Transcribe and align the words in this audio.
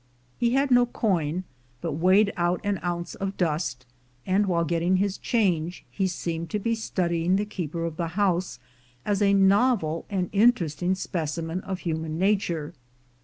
He 0.39 0.53
had 0.53 0.71
no 0.71 0.87
coin, 0.87 1.43
but 1.79 1.91
weighed 1.91 2.33
out 2.35 2.59
an 2.63 2.79
ounce 2.83 3.13
of 3.13 3.37
dust, 3.37 3.85
and 4.25 4.47
while 4.47 4.63
getting 4.65 4.95
his 4.95 5.19
change 5.19 5.85
he 5.91 6.07
seemed 6.07 6.49
to 6.49 6.57
be 6.57 6.73
study 6.73 7.23
ing 7.23 7.35
the 7.35 7.45
keeper 7.45 7.85
of 7.85 7.97
the 7.97 8.07
house, 8.17 8.57
as 9.05 9.21
a 9.21 9.31
novel 9.35 10.07
and 10.09 10.31
interest 10.33 10.81
ing 10.81 10.95
specimen 10.95 11.61
of 11.61 11.81
human 11.81 12.17
nature. 12.17 12.73